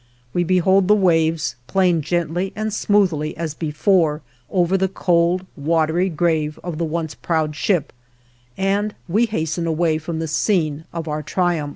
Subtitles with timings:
[0.33, 6.59] We behold the waves playing gently and smoothly as before over the cold, watery grave
[6.63, 7.93] of the once proud ship
[8.57, 11.69] and we hasten away from the scene of our triumph.